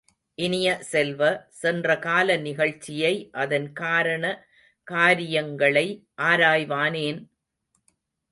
இனிய 0.37 0.67
செல்வ, 0.81 1.19
சென்ற 1.49 1.97
கால 1.97 2.37
நிகழ்ச்சியை 2.37 3.11
அதன் 3.33 3.67
காரண 3.73 4.25
காரியங்களை 4.87 5.85
ஆராய்வானேன்? 6.21 7.19